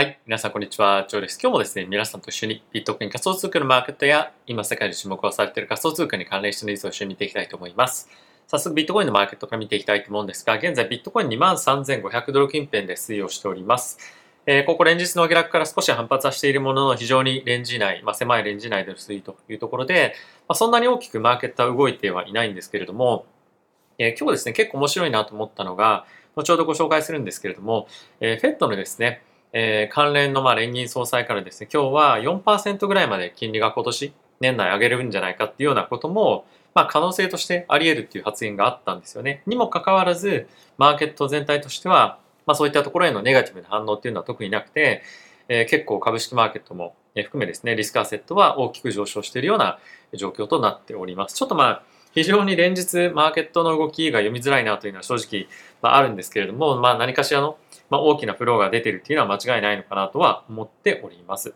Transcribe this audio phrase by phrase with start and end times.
[0.00, 0.18] はい。
[0.24, 1.04] 皆さん、こんにちは。
[1.06, 1.38] ジョーです。
[1.38, 8.08] 今日もですね、皆さんと一緒にビットコイン仮想通貨のマーケットや、今世界で注目をされている仮想通貨に関連したニュースを一緒に見ていきたいと思います。
[8.46, 13.98] 早速、ビットコインのマーケットから見ていきたいと思うんですが、現在、ビットコイン23,500ドル近辺で推移をしております。
[14.46, 20.14] えー、ここ連日の下落から少し反発はしているものの、非常にレンジ内、まあ、狭いレンジ内での推移というところで、
[20.48, 23.26] まあ、そんなに大きくマーケットは動いてはいないんですけれども、
[23.98, 26.06] えー、今日ですね、結構面白いなと思ったのが、
[26.36, 27.86] 後ほどご紹介するんですけれども、
[28.22, 39.42] えー、フェットのですね、えー、関連のまあ連銀総裁からですね、今日は4%ぐらいまで金利が今年年内上げるんじゃないかっていうようなことも、まあ、可能性としてあり得るっていう発言があったんですよね。
[39.46, 45.02] にもかかわらず、マーケット全体としては、まあ、そういったところへのネガティブな反応っていうのは特になくて、
[45.48, 49.78] えー、結構株式マーケットも含めですね、リスクアセットは大きく上昇しているような
[50.14, 51.34] 状況となっております。
[51.34, 51.82] ちょっとまあ、
[52.12, 55.48] 非常に連日マーケットの動きが読みづらいなというのは正直、
[55.82, 57.56] まあ、あるんですけれども、まあ、何かしらの
[57.90, 61.54] まあ、大きなフローが出てるっていうのは間違いないのかなとは思っております。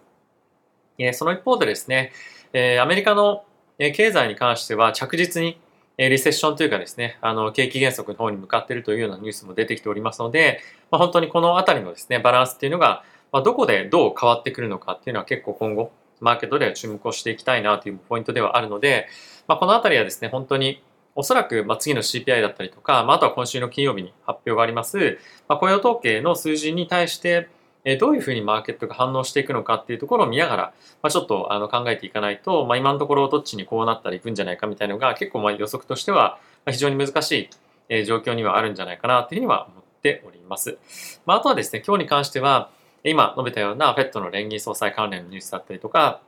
[0.98, 2.12] え、その一方でですね、
[2.52, 3.44] え、アメリカの
[3.78, 5.58] 経済に関しては着実に
[5.96, 10.60] リセッションというかですね、あの、景気減速の方に向かっているというようなニュースも出てきておりますので、
[10.90, 19.08] まあ、本当にこのあたりのですね、バランスっていうのが、まあ、どこでどう変わってくるのかっていうのは結構今後、マーケットでは注目をしていきたいなというポイントではあるので、
[19.46, 20.82] まあ、このあたりはですね、本当に
[21.14, 27.48] おそらく、まあ、次の CPI だったりとか、まあ、あとは今週の金曜日に発表があります、まあ、雇用統計の数字に対して、
[27.84, 30.62] えどういうふうにマーケットが反応していくのかっていうところを見ながら、
[31.02, 37.50] まあ、ちょっとあの考えていかないと、まあ、今のところどっちにこうなったらいくんじゃないかみたいなのが結構まあ予測としては非常に難しい、
[37.90, 40.78] え状況にはあるんじゃないかなというふうには思っております。
[41.26, 42.70] まあ、あとはですね、今日に関しては、
[43.02, 46.22] 今述べたような FED の連銀総裁関連のニュースだったりとか、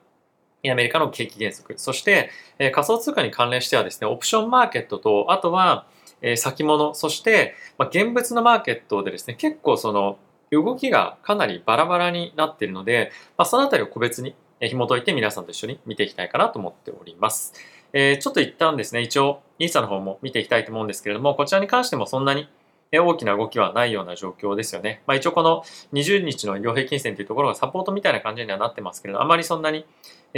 [0.70, 5.86] アメリカの景気減速、そして、え仮想通貨に関連してはですね、オプションマーケットと、あとは、
[6.22, 10.18] え先物、そして、ま現物のマーケットでですね、結構その
[10.50, 17.52] 動きがかなりバラバラになっているので、まあ、そのあたりを個別に紐解いて皆さんと一緒に見ていきたいかなと思っております。
[17.92, 22.48] えー、ちょっと一旦ですね、一応、イーサの方も見ていきたいと思うんですけれども、こちらに関してもそんなに
[22.92, 25.02] 大きな動きはないような状況ですよね。
[25.06, 25.62] まあ、一応この
[25.92, 29.84] 20日の移動平均線というところがサポートみたいな感じにはなってますけれど、あまりそんなに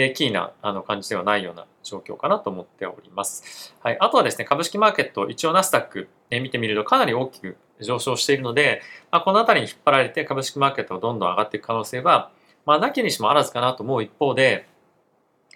[0.01, 3.75] えキーなあの感じではないような状況かなと思っております。
[3.81, 3.99] はい。
[3.99, 12.31] あとはですね、株式マーケット、一応ナスダック見てみるとかなり大きく上昇しているので、まあ、この辺りに引っ張られて株式マーケットがどんどん上がっていく可能性は、
[12.65, 14.69] まあ、なきにしもあらずかなと思う一方で、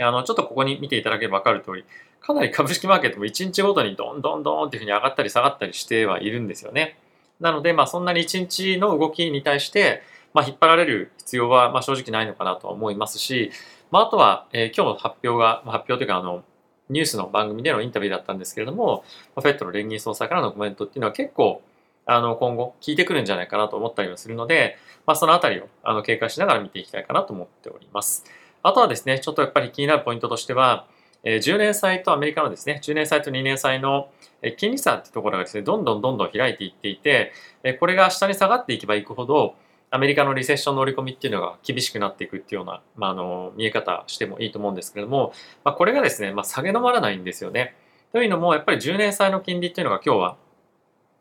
[0.00, 1.84] あの、ちょっとここに見ていただければわかる通り、
[2.18, 6.98] かなり株式マーケットも1日ごとにどんどんどんっていうふうに上がったり下がったりしてはいるんですよね。
[7.38, 10.02] なので、まあ、そんなに1日の動きに対して、
[10.32, 13.50] まあ、引っ張られる必要は、まあ、正直ないのかなとは思いますし、
[13.92, 16.42] まあ、あとは、えー、今日の発表が、ま、発表というか、あの、
[16.88, 19.04] ニュースの番組でのインタビューだったんですけれども、
[19.36, 21.60] ま、フェットの連銀総裁からのコメントっていうのは結構、
[22.06, 28.24] あの、今後聞いてくるんじゃないかなと思ったりはするので、まあ、そのあたりをあの警戒しながら見ていきたいかなと思っております。
[28.62, 30.86] あとはですね、ちょっとやっぱり気になるポイントとしては、
[31.22, 34.08] え10年債とアメリカのですね、10年債と2年債の
[34.56, 37.32] 金利差ってところがですね、どんどんどんどん開いていっていて、
[37.78, 39.54] これが下に下がっていけばいくほど、
[39.94, 47.76] アメリカのリセッションの織り込みっていうのが厳しくなっていくっていうような、まあ、あの見え方してもいいと思うんですけれども、まあ、これがですね、まあ、下げ止まらないんですよね。
[48.10, 50.36] というのも、やっぱり10年債の金利っていうのが今日は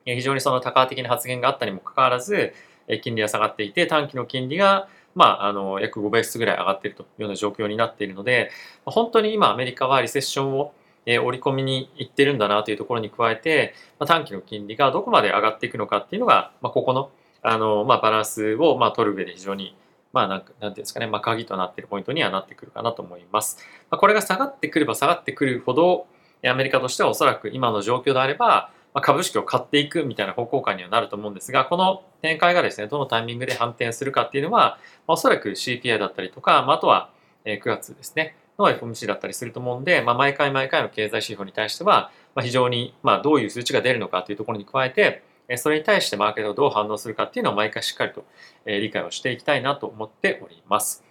[0.05, 2.53] 非常にその多価的な発言があったにもかかわらず、
[3.01, 8.51] 金利が下がっていて、短期の金利がまあ、あの、約5ベースぐらい上がっているというような状況になっているので、
[8.85, 10.73] 本当に今アメリカはリセッションを
[11.05, 17.09] え織り込みに行ってるんだなというところに加えて、ま、短期の金利がどこまで上がっていくのかっていうのが、まあ、ここの
[17.41, 19.75] あの、まあ、バランスを、まあ、取る上で非常に、
[20.13, 23.57] まあ、なん、なんていうんですかね、まあ、鍵となっているポイントにはなってくるかなと思います。
[23.90, 26.07] まあ、これが下がってくれば下がってくるほど、
[26.46, 34.59] アメリカとしてはおそらく今の状況であれば、まあ、株式を買っていくみたいな方向感にはなると思うんですが、この展開がですね、どのタイミングで反転するかっていうのは、
[35.08, 37.09] まあ、おそらく CPI だったりとか、まあ、あとは
[37.46, 45.23] 9月ですね、の FMC だったりすると思うんで、まあ、毎回毎回の経済指標に対しては、まあ、非常に、まあ、どういう数値が出るのかというところに加えて、
[45.57, 48.25] それに対してマーケットがどう反応するかっていうのを毎回しっかりと
[48.66, 51.03] 理解をしていきたいなと思っております。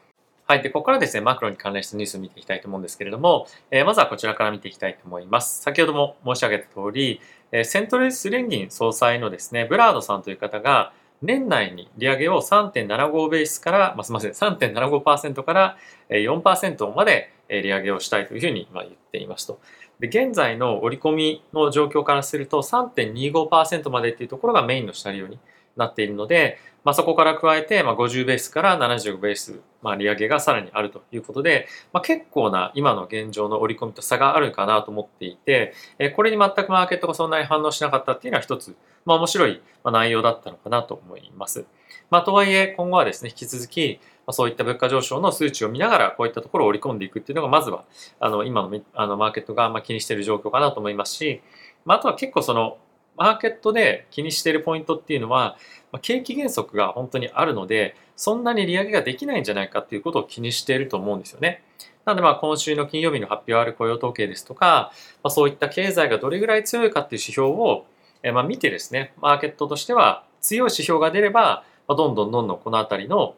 [0.51, 0.63] はい。
[0.63, 5.63] で、ここからですね、マクロに関連したニュースを見ていきたいと思うんですけれども、え、まずはこちらから見ていきたいと思います。
[5.63, 7.21] 先ほども申し上げた通り、
[7.53, 10.93] え、セントルス連銀総裁のですね、ブラードさんという方が、
[11.23, 15.77] 年内に利上げを3.75ベースから、まあ、すみません、3.75%から
[16.09, 19.61] 4%まで利上げをしたいというふうに言っていますと。
[20.01, 25.39] で、現在の織り込みの状況からすると3.25%までっていうところがメインのシナリオに
[25.77, 38.75] なっているので、まあ、そこから加えて、まあ、50ベースから75ベース、まあ、利上げがさらにあるということで、まあ、結構な今の現状の織り込みと差があるかなと思っていて、えこれに全くマーケットがそんなに反応しなかったっていうのは一つ、
[39.05, 41.67] まあ、面白い内容だったのかなと思います。
[42.09, 44.01] まあ、とはいえ今後はですね、引き続き、
[44.31, 47.85] ま、そういった物価上昇の数値を見ながらこういったところを織り込んでいくっていうのがまずは
[48.21, 51.43] あの今のあのマーケットがま気にしている状況かなと思いますし、
[51.85, 52.79] まあ、あとは結構その
[53.17, 55.57] マーケットで気にしているポイントっていうのは、
[55.93, 61.63] ま、景気減速が本当にあるので、そんなに利上げができないんじゃないかっていうことを気にしていると思うんですよね。
[62.05, 64.93] なのでまあ今週の金曜日の発表ある雇用統計ですとか、
[65.23, 67.85] まあ、そういった経済がどれぐらい強いかっていう指標を
[68.33, 73.35] まあ見てですね、マーケットとしては強い指標が出れば、まあ、どんどんどんどんこのあたりの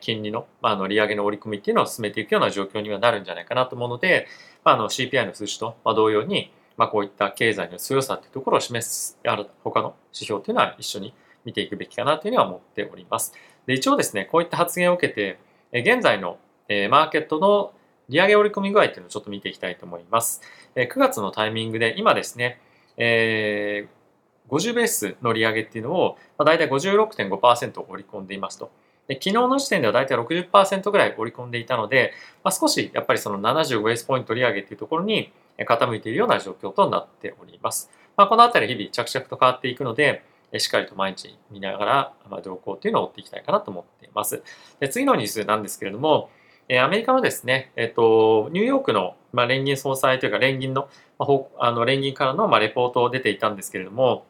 [0.00, 4.26] 金利の,、まあ、の利上げの織り込みっていうのを進めていくような状況にはなるんじゃないかなと思うので、
[4.64, 9.18] まあ、の CPI の数値と同様に、まあ、こういった経済の強さというところを示す
[9.62, 11.14] 他の指標というのは一緒に
[11.44, 13.34] 見ていくべきかなというふうには思っております。
[13.66, 15.38] で一応ですね、こういった発言を受けて、
[15.72, 16.38] 現在の
[16.90, 17.72] マーケットの
[18.08, 20.40] 利上げ織り込み具合というのをちょっと見ていきたいと思います。
[20.74, 22.60] 9月のタイミングで今ですね、
[22.96, 28.70] えー、50ベースの利上げっていうのを、まあ、大体56.5%を織り込んでいますと。
[29.06, 32.12] で昨日の時点では大体60%ぐらい織り込んでいたので、
[32.42, 37.90] まあ、少しやっぱりその75ベースポイント利上げっていうところに傾いているような状況となっております。
[38.16, 40.24] まあ、このあたり日々着々と変わっていくので、
[40.58, 44.42] しっかりと毎日見ながら、まあ、動向というのを追っていきたいかなと思っています。
[44.80, 46.30] で次のニュースなんですけれども、
[46.68, 51.26] えアメリカのですね、えっ、と、ニューヨークの、まあ、連銀総裁というか連銀の、ま
[51.58, 54.24] あ、あの連銀からの、まあ、レポートを出ていたんですけれども、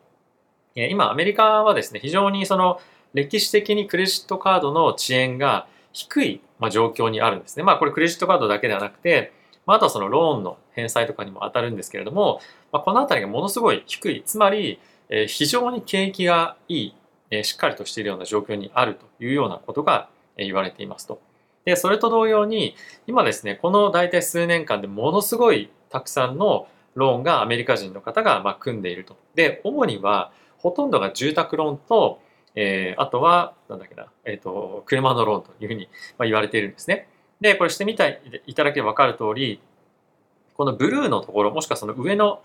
[0.74, 2.80] 今アメリカはですね、非常にその
[3.14, 7.62] 歴史的にクレジットカードの遅延が低い、ま、状況にあるんですね。
[7.62, 9.32] まあこれクレジットカードだけではなくて、
[9.66, 12.40] まあ、とはそのローンの返済とかにも当たるんですけれども、
[12.72, 14.78] ま、このあたりがものすごい低い、つまり、
[15.08, 16.94] え、非常に景気がいい、
[17.30, 21.20] え、しっかりとしているような状況にあるというようなことが、言われていますと。
[21.64, 22.74] で、それと同様に、
[23.06, 29.16] 今ですね、この大体数年間でものすごいたくさんのローンがアメリカ人の方がま組んでいると。
[29.34, 32.18] で、主にはほとんどが住宅ローンと、
[32.54, 35.88] えー、あとは、なんだっけな、えっ、ー、と、車のローンというふうに
[36.20, 37.08] 言われているんですね。
[37.40, 39.60] で、これしてみたいいただければ分かる通り、
[40.54, 42.42] このブルーのところ、もしくはその上の、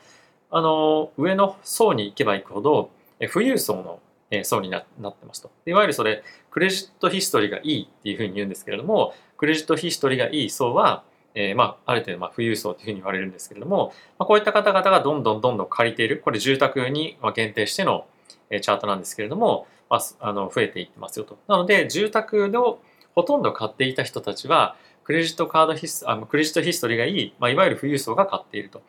[0.49, 2.89] あの、上の層に行けば行くほど、
[3.31, 3.99] 富裕層の
[4.43, 5.51] 層になってますと。
[5.65, 11.03] いわゆるそれ、クレジットヒストリーがいいっていうふうに言うんですけれども、クレジットヒストリーがいい層は、
[11.35, 18.05] えー、まあ、ある程度、まあ、富裕層というふうに言われるんですけれども、まあ、こういった方々がどんどんどんどん借りている、これ住宅に限定しての
[18.49, 21.37] チャートなんですけれども、まあ、あの増えていってますよと。
[21.47, 22.79] なので、住宅の
[23.15, 28.83] ほとんど買っていた人たちは、クレジットカードヒスあのクレジットヒストリーがいい、まあ、いわゆる富裕層が買っていると。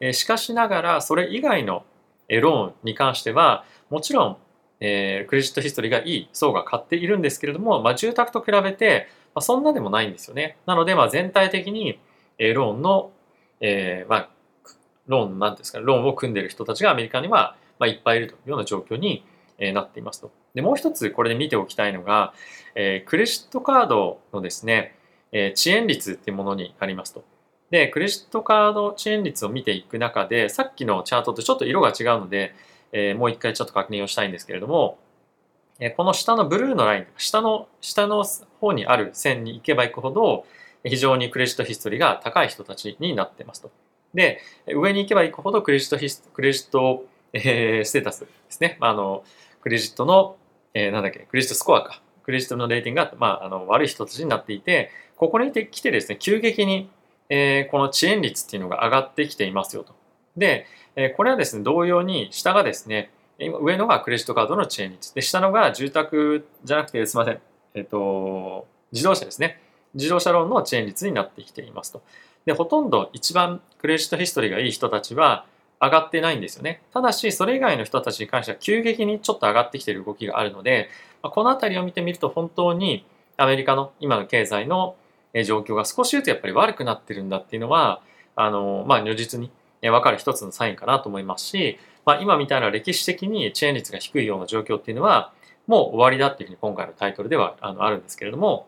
[0.00, 1.84] えしかしながら、それ以外の
[2.28, 4.36] ローンに関しては、もちろん、
[4.80, 10.56] えー、クレジットヒストリーがいい層が買っているんですけれども、まあ、住宅と比べて、まあ、そんなでもないんですよね。
[10.66, 12.00] なので、まあ、全体的に、
[12.38, 13.12] えローンの、
[13.60, 14.28] えー、まあ、
[15.06, 19.24] ローン、なんですか、ローンを組んでいる人たちがアメリカには、まあ、いっぱいいるというような状況に、
[19.62, 20.32] えなっていますと。
[20.54, 22.34] で、もう一つこれで見ておきたいのが、
[22.74, 24.96] えー、クレジットカードのですね、
[25.30, 27.24] えー、遅延率っていうものになりますと。
[27.70, 32.54] で、クレジットカード遅延率を見ていく中で、さっきのチャートとちょっと色が違うので、
[32.92, 34.98] えー、もう一回ちょっと確認をしたいんですけれども、
[35.80, 38.24] え、この下のブルーのライン、下の、下の
[38.60, 40.44] 方にある線に行けば行くほど、
[40.84, 43.70] 非常にクレジットヒストリーが高い人たちになってますと。
[44.14, 48.76] で、上に行けば行くほどクレジットヒスクレジット、えー、ステータスですね。
[48.80, 49.24] ま、あの、
[49.62, 50.36] クレジットの、
[50.74, 52.02] えー、なんだっけ、クレジットスコアか。
[52.24, 56.90] クレジットのレーティングが、まあ、あの悪い人たちになっていて、ここに来てですね、急激に、
[57.28, 59.94] えー、この遅延率っていうのが上がってきていますよと。
[60.36, 60.66] で、
[60.96, 65.14] えー、これはですね、同様に下がですね、上のがクレジットカードの遅延率。
[65.14, 67.40] で、下のが住宅じゃなくて、すみません、
[67.74, 69.60] えっ、ー、と、自動車ですね。
[69.94, 72.02] 自動車ローンの遅延率になってきていますと。
[72.46, 75.46] で、ほとんど一番クレジットヒストリーがいい人たちは、
[75.82, 76.80] 上がってないんですよね。
[76.92, 80.88] ただし、それ以外の人たちに関しては急激にちょっと上がってきてる動きがあるので、
[81.22, 83.04] この辺りを見てみると本当に
[83.36, 84.94] アメリカの今の経済の
[85.44, 88.00] 状況が少しずつやっぱり悪くなってるんだっていうのは、
[88.36, 89.50] あの、まあ、如実に
[89.82, 95.32] 分かる一つのサインかなと思いますし、まあ、今みたいな歴史的に遅延率が低いような状況っていうのは、
[95.66, 98.66] もう終わりだっていうふうに今回のタイトルではあのあるんですけれども、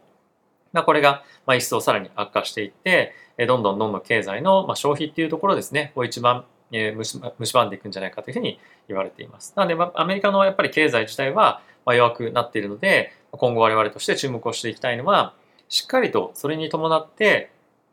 [0.73, 1.23] ま、これが
[1.57, 3.13] 一層さらに悪化していって、
[3.47, 6.45] どんどんどんどん経済の消費っていうところですね、を一番
[6.77, 9.55] えー、蝕んでいくんじゃないかというふうに言われています。
[9.57, 15.35] なので、ま、アメリカのやっぱり経済自体は弱くなっているので、今後我々として注目をしていきたいのは、
[15.69, 17.51] しっかりとそれに伴って、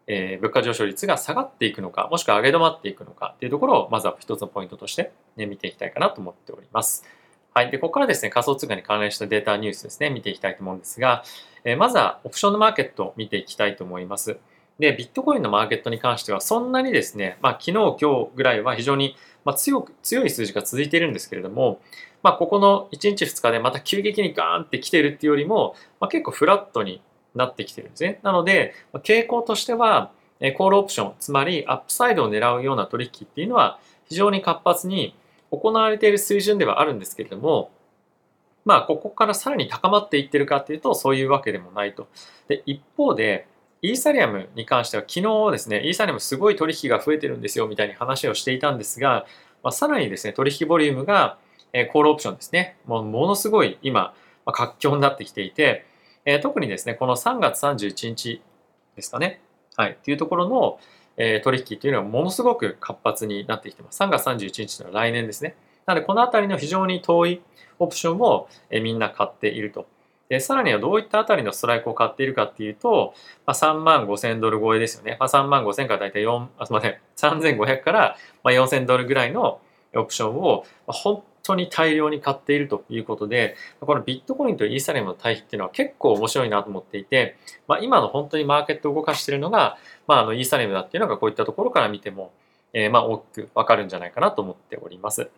[0.08, 7.06] えー、物価上昇率が下がっていくのか、もしくは上げ止まっていくのかっていうところを、まずは一つのポイントとして、ね、見ていきたいかなと思っております。
[7.54, 7.72] はい。
[7.72, 11.24] で、ここからですね、仮想通貨に関連したデータニュースですね、見ていきたいと思うんですが、
[11.64, 14.38] えー、まずはオプションのマーケットを見ていきたいと思います。
[14.82, 21.82] で、ビットコインのマーケットに関しては、そんなにですね、まあ、昨日、今日ぐらいは非常に、まあ、強く、強い数字が続いているんですけれども、
[22.24, 27.00] まあ、ここの1日2日でまた急激にガーンって来てるっていうよりも、まあ、結構フラットに
[27.36, 28.20] なってきてるんですね。
[28.24, 28.74] なので、
[29.04, 30.12] 傾向としては、
[30.58, 35.16] コールオプション、つまりアップサイドを狙うような取引っていうのは非常に活発に
[35.52, 37.70] 行われている水準ではあるんですけれども、
[38.66, 42.08] まあ、ここからさらに高まっていってるかっていうと、そういうわけでもないと。
[42.48, 43.48] で、一方で、
[43.84, 49.26] イーサリアムに関しては昨日ですね、イーサリアムすごい取引が増えてるんですよみたいに話をしていたんですが、
[49.64, 51.40] まあ、さらにですね、取引ボリュームが、
[51.74, 54.14] えー、コールオプションですね、もうものすごい今、
[54.46, 55.86] まあ、活況になってきていて、
[56.26, 58.42] えー、特にですね、この3月31日
[58.96, 59.42] ですかね、
[59.76, 60.80] はい、っていうところの、
[61.18, 64.00] えー、取引っていうのはものすごく活発になってきてます。
[64.04, 65.56] 3月31日というのは来年ですね。
[65.88, 67.42] なので、このあたりの非常に遠い
[67.80, 69.88] オプションを、え、みんな買っていると。
[70.32, 73.14] で、さらにはどういったあたりのストライクを買っているかっていうと、
[73.46, 75.18] まあ、3万5千ドル超えですよね。
[75.20, 79.60] まあ、3万5000からだいたい4、あ、すみません、3500から、まあ、4千ドルぐらいの
[79.94, 87.36] オプションを、ま、本当に大量に買っているということで、このビットコインとイーサリアムの対比っていうのは結構面白いなと思っていて、
[87.68, 92.32] まあ、今の本当にマーケットを動かしているのが、まあ、あのイーサリアムだっていうのがこういったところから見ても、
[92.72, 95.30] えー、まあ大きくわかるんじゃないかなと思っております。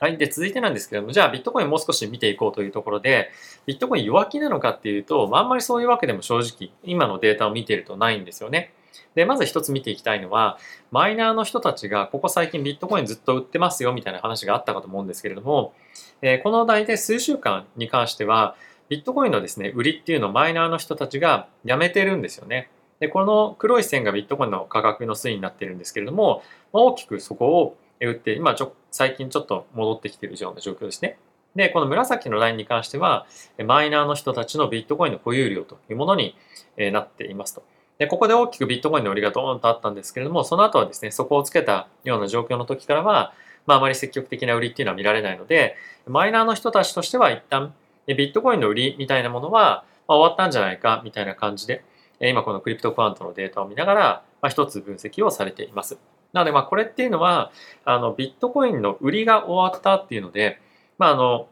[0.00, 0.16] はい。
[0.16, 3.30] で、続いてなんですけども、じゃあビットコインもう少し見ていこうというところで、
[3.64, 8.74] ビットコイン弱気なのかっていうと、まあ、あんまりそういうわけでも正直、今のデータを見ているとないんですよね。
[9.14, 10.58] で、まず一つ見ていきたいのは、
[10.90, 15.74] マイナーの人たちがここ最近ビットコインずっと売ってますよみたいな話があったかと思うんですけれども、
[16.22, 18.56] えー、この題で数週間に関しては、
[18.88, 22.68] ビットコインのですね、売りっていうのをマイナーの人たちがやめてるんですよね。
[22.98, 31.18] で、この黒い線がビットコインの価格の推移になっているんですけれども、大きくそこを売って、今ちょ、最近ちょっと戻ってきているような状況ですね。
[31.54, 33.26] で、この紫のラインに関しては、
[33.64, 36.36] マイナーの人たちのビットコインの保有量というものに
[36.76, 37.62] なっていますと。
[37.98, 43.32] で、ここで大きくビットコインの売りがドーンとあったんですけれども、その後はですね、そこをつけたような状況の時からは、
[43.66, 47.72] まあ、あまり積極的な売りっていうのは見られないので、マイナーの人たちとしては一旦、
[48.06, 51.84] ビットコインの売りみたいなものは、まあ、終わったんじゃないかみたいな感じで、
[52.20, 54.00] 今このクリプトクワントのデータを見ながら、
[54.42, 55.98] まあ、一つ分析をされています。
[56.34, 57.52] なので、まあ、これっていうのは、
[57.84, 60.60] あの、ビットコインの売りが終わったっていうので、
[60.98, 61.48] まあ、あの、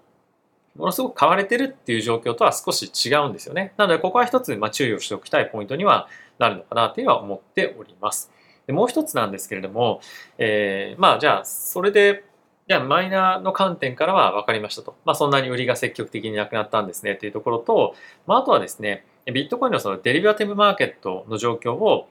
[0.76, 3.72] ものすごく買われてるっていう状況とは少し違うんですよね。
[3.76, 6.08] なので、ここは一つ、まあ、注意をしておきたいポイントには
[6.38, 8.32] なるのかなというのは思っております。
[8.66, 10.00] でもう一つなんですけれども、
[10.38, 12.24] えー、まあ、じゃあ、それで、
[12.68, 14.96] じゃあ、マイナーの観点からは分かりましたと。
[15.04, 17.94] まあ、そんなに売りが積極的になくなったんですねというところと、
[18.26, 22.08] まあ、あとはですね、ビットコインのそのデリバティブマーケットの状況を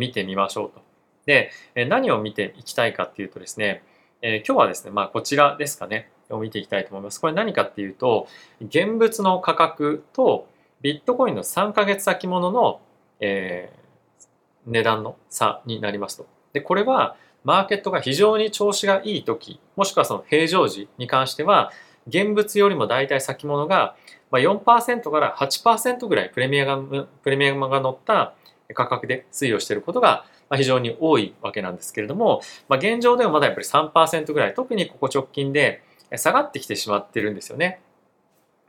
[0.00, 0.87] 見てみましょうと。
[1.28, 1.50] で、
[1.88, 3.82] 何を見ていきたいかっていうとですね、
[4.22, 6.10] え今日はですね、まあ、こちらですかね。
[6.30, 7.20] を見ていきたいと思います。
[7.20, 8.28] これ何かっていうと、
[8.60, 10.46] 現物の価格と
[10.82, 12.80] ビットコインの3ヶ月先物の、
[13.20, 14.26] えー、
[14.66, 16.26] 値段の差になりますと。
[16.52, 21.72] で、これはマーケットが非常に調子がいい時、もしくはその平常時に関しては、
[22.06, 23.96] 現物よりも大体先物が
[24.32, 26.78] 4%から8%ぐらいプレミアが
[27.22, 28.34] プレミアムが乗った
[28.74, 30.24] 価格で推移をしていることが
[30.56, 35.82] 非常に多いわけなんですけれども、まあ、現状でもまだやっぱり3%ぐらい、特にここ直近で
[36.16, 37.80] 下がってきてしまってるんですよね。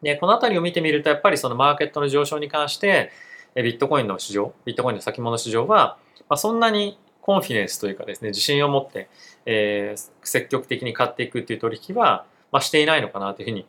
[0.01, 3.11] で、この辺りを見てみると、やっぱりそのマーケットの上昇に関して、
[3.55, 5.97] ビットコインの市場、ビットコインの先物市場は、
[6.29, 9.09] ま、そんなにコンフィデンスというかですね、自信を持って、
[9.45, 13.65] え、積極的に買っていくっていう取引は、ま、していないのかなというふうに、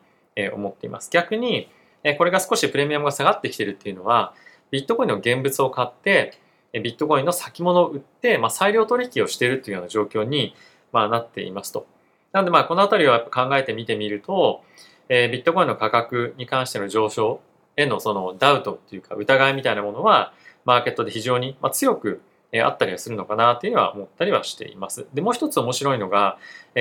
[0.53, 1.09] 思っています。
[1.11, 1.69] 逆に、
[2.17, 4.33] これが少しプレミアムが下がってきているっていうのは、
[4.71, 6.39] ビットコインの現物を買って、
[6.73, 10.55] ビットコインの先物を売って、まあ、裁量取引をしているというような状況に、
[10.91, 11.85] まあ、なっていますと。
[12.31, 14.63] なのでまあこの辺りを考えてみてみると、
[15.09, 17.41] えー、ビットコインの価格に関しての上昇
[17.75, 22.21] へのそのダウトっていうか疑いみたいなものはマーケットで非常に強く
[22.59, 25.07] あったりはするのかなというのは思ったりはしています。
[25.13, 26.37] で、もう一つ面白いのが、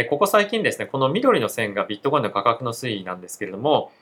[0.09, 3.92] ここ最近ですね、この緑の線がビットコインの価格の推移なんですけれども、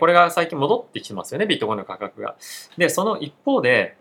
[0.00, 2.34] これが最近戻ってきてますよね、ビットコインの価格が。
[2.76, 3.96] で、その一方で、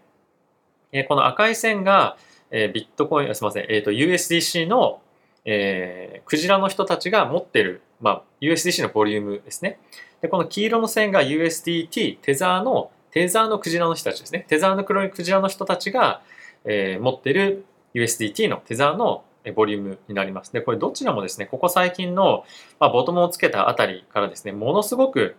[0.92, 2.18] えこの赤い線が
[2.52, 5.02] えビットコイン、すみません、えっ、ー、と、USDC の
[5.46, 9.80] えー、クジラの人たちが持ってる、まあ、USDC のボリュームですね。
[10.22, 14.46] で、この黄色の線が USDT、テザーの、テザーのクジラの人たちですね。
[14.48, 16.22] テザーの黒いクジラの人たちが、
[16.64, 19.24] えー、持ってる USDT のテザーの
[19.56, 20.54] ボリュームになります。
[20.54, 22.46] で、これどちらもですね、ここ最近の、
[22.80, 25.36] まあ、ボトムをつけたあたりからですね、ものすごく、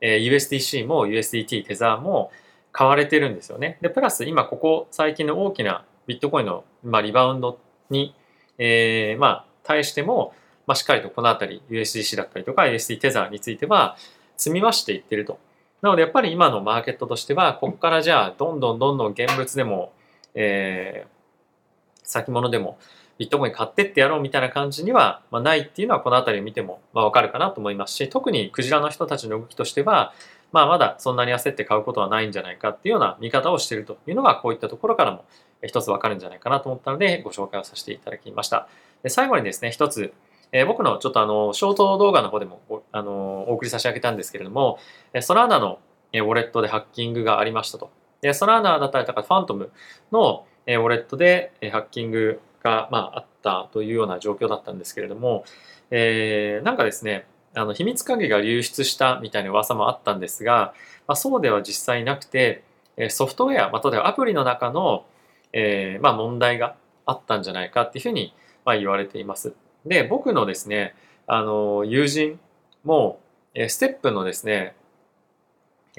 [0.00, 2.32] えー、USDC も USDT、テザーも
[2.74, 3.78] 買われてるんですよね。
[3.80, 8.14] で、プラス今ここ最近の大きなビットコインの、まあ、リバウンドに
[8.58, 10.34] えー、まあ、対しても、
[10.66, 13.96] まあ、しっかりとこのあたり USDC だったりとか USD テザーについては
[14.36, 15.38] 積み増していってると。
[15.82, 19.92] なのでやっぱり今のマーケットとしてはここからじゃあどんどんどんどん現物でも、
[20.34, 22.78] えー、先物でも
[23.18, 30.14] ビットコイン買ってってやろうみたいな感じには、まあ、ないっていうのはこの辺りを見ても、まあ、わかるかなと思いますし特にクジラの人たちの動きとしては、
[30.54, 35.24] まあ、まだそんなに焦って買うことはないんじゃないかっていうような見方をしているというのがこういったところからも
[35.64, 38.68] 一つわかるんじゃないかなと思ったのでご紹介をさせていただきました。
[39.02, 40.14] で最後にですね一つ
[40.52, 42.60] えー、僕のちょっとあの、ショート動画の方でも
[42.92, 44.78] あのお送り差し上げたんですけれども、
[45.20, 45.80] ソラーナの
[46.12, 47.90] ウォレットでハッキングがありましたと。
[48.20, 49.72] でソラーナだったりとかファントム
[50.12, 55.44] のウォレットでハッキングが、まあ、あったというような状況だったんですけれども、
[55.90, 60.74] えー、なんかですね、あの秘密鍵が流出したみたいな噂もあったんですが、
[61.06, 62.64] まあ、そうでは実際なくて、
[63.10, 65.04] ソフトウェア、まあ、例えばアプリの中の、
[65.52, 68.34] えーまあ、問題があったんじゃないかっていうふうに、
[68.64, 69.54] ま、言われています。
[69.86, 70.94] で、僕のですね、
[71.26, 72.38] あの、友人
[72.82, 73.20] も、
[73.68, 74.74] ステップのですね、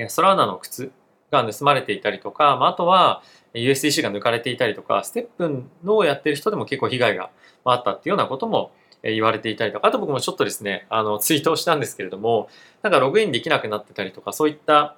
[0.09, 0.91] ソラーナの靴
[1.31, 7.29] が盗まれていたりとか、まあ、あとは USDC が抜かれていたりとか、ステップのをやってる人でも結構被害が
[7.63, 8.71] あったっていうようなことも
[9.11, 12.49] 言われていたりとか、あと僕もちょっとですね、あの、ツイートをしたんですけれども、
[12.81, 14.97] なんかログインできなくなってたりとか、そういった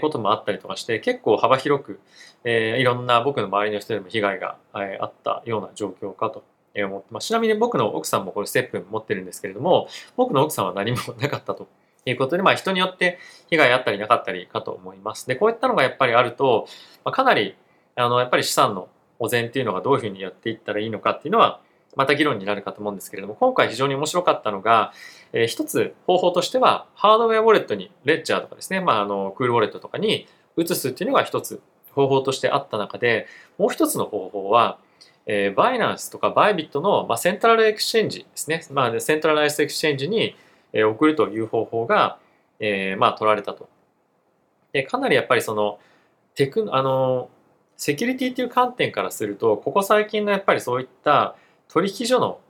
[0.00, 2.00] こともあったりとかして、結構幅広く、
[2.44, 6.44] えー、いろんな僕の周りの人でも被害があったような状況かと
[6.74, 7.26] 思ってます。
[7.26, 11.68] ちなみに僕の奥さんもこれステップ持ってるんですけれども、僕の奥さんは何もなかったと
[12.06, 13.18] いうことで、まあ人によって
[13.50, 15.26] 被害あったりなかったりかと思います。
[15.26, 16.66] で、こういったのがやっぱりあると、
[17.04, 17.56] まあ、かなり、
[17.96, 21.60] あの、やっぱり資産の保全っていうのがどういうふうにやっていったらいいのかっていうのは、
[21.94, 24.92] また議論になるかと思うんですけれども、今回非常に面白かったのが、
[25.32, 33.26] えー、一つ方法としては、ハードウェアウォレットに、レッジャーとかですね、まあ、あの、クールウォレットとかに移すっていうのが一つ方法としてあった中で、
[33.58, 34.78] もう一つの方法は、
[35.26, 40.34] えー、バイナンスとかバイビットの、まあ、セントラルエクスチェンジですね、まあ、セントラルエクスチェンジに、
[40.72, 42.18] えー、送るという方法が、
[42.58, 43.68] えー、まあ、取られたと。
[44.72, 45.78] で、かなりやっぱりその、
[46.34, 47.28] テク、あの、
[47.76, 51.36] セキュリティという観点からすると、ここ最近のやっぱりそういった
[51.72, 52.40] 取引所の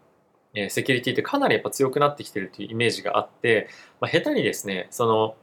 [0.69, 3.69] セキュリティってかなりやっぱ強くなってきてるというイメージがあって、
[4.01, 5.37] まあ、下手にですね、その、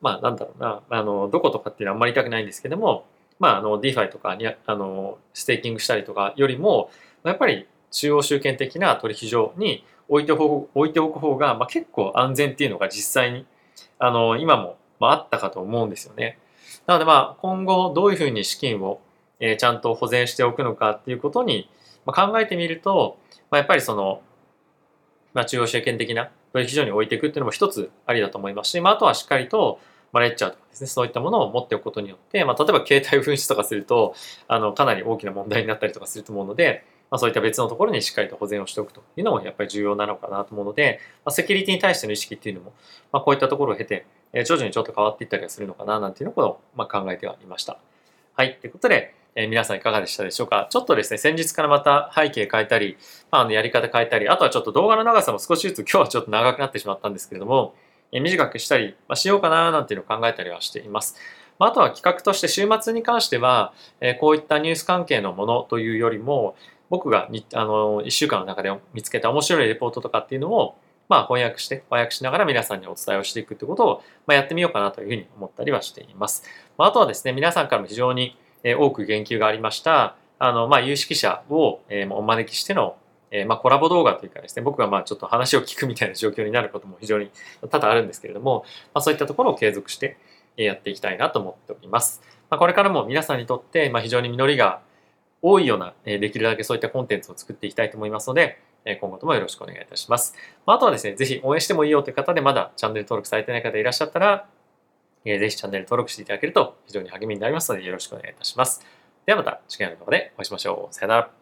[0.00, 3.04] まあなんだろうな、あの、どことかっていうのはあんまり言いたくないんですけども、
[3.38, 6.90] まあ、あの、DeFi とかに、あの、ステーキングしたりとかよりも、
[7.24, 13.46] やっぱり中央集権的な取引所に置いてお置いておく方が、まあ、結構安全っていうのが実際に、
[13.98, 16.38] あの、今も、まあ、あったかと思うんですよね。
[16.86, 19.00] なので、まあ、今後どういうふうに資金を、
[19.38, 21.70] えー、ちゃんと保全しておくのかっていうことに、
[22.06, 23.18] まあ、考えてみると、
[23.50, 24.22] まあ、やっぱりその、
[25.34, 29.80] まあ、中央集権的な取引所に置いていくっていうのも一つありだと思いますし、まあ、あとはしっかりと、
[30.12, 34.14] まあ、レッチャーとかですね、そういったものを持っておくことによって、まあ、例えば携帯紛失とかすると、
[34.48, 42.72] あの、かなり大きな問題になったりとかすると思うので、まあ、そういった別のところにしっかりと保全をしておくというのもやっぱり重要なのかなと思うので、まあ、セキュリティに対しての意識っていうのも、
[43.12, 47.78] まあ、こういったところを経て、え、徐々にちょっと変わっていったりはするのかななんていうのを、まあ、考えてはいました。
[48.34, 48.58] はい。
[48.60, 50.68] ということで、えー、皆さんいかがでしたでしょうか？
[50.70, 52.98] ちょっとですね、先日からまた背景変えたり、
[53.30, 57.74] まあ、あのやり方変えたり、あとはちょっと動画の長さも少しずつ今日はちょっと長くなってしまったんですけれども
[58.12, 61.16] え、短くしたり、ましようかななんていうのを考えたりはしています。
[61.58, 66.56] まあ、とは企画として週末に関しては、えこういったニュース関係のものというよりも、
[66.88, 70.76] 僕がにあの1週間の中で見つけた面白いレポートとかっていうのを、
[71.08, 76.42] まあ、翻訳して、翻訳しながら皆さんにお伝えをしていくってことを、まあ、やってみようかなというふうに思ったりはしています。
[76.76, 82.96] まあ、あとはですね、皆さんからも非常に多く言及がありました、あの、まあ、有識者をお招きしての
[83.30, 87.30] え、まあ、コラボ動画というかですね、僕がまあちょっと話を聞くみたいな状況になることも非常に
[87.70, 90.16] 多々あるんですけれども、まあ、そういったところを継続して
[90.56, 92.22] やっていきたいなと思っております。
[92.50, 94.80] まあ、これからも皆さんにとってま非常に実りが
[95.42, 100.34] 多いような、えできるだけそういったコンテンツを作っていきたいと思いますので、え今後ともよろしくお願いいたします。
[100.66, 104.46] まあ、あとはですね、ぜひ応援してもいいよという方でまだチャンネル登録されてない方いらっしゃったら、
[105.24, 108.84] えー、ぜひチャンネル登録していただけると非常に励みになりますのでよろしくお願いいたします。
[109.26, 110.94] ではまた次回の動画でお会いしましょう。
[110.94, 111.39] さよなら。